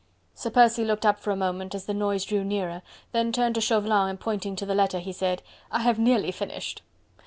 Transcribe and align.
Sir 0.33 0.49
Percy 0.49 0.83
looked 0.83 1.05
up 1.05 1.19
for 1.19 1.29
a 1.29 1.35
moment 1.35 1.75
as 1.75 1.85
the 1.85 1.93
noise 1.93 2.25
drew 2.25 2.43
nearer, 2.43 2.81
then 3.11 3.31
turned 3.31 3.53
to 3.53 3.61
Chauvelin 3.61 4.09
and 4.09 4.19
pointing 4.19 4.55
to 4.55 4.65
the 4.65 4.73
letter, 4.73 4.97
he 4.97 5.11
said: 5.13 5.43
"I 5.71 5.81
have 5.81 5.99
nearly 5.99 6.31
finished!" 6.31 6.81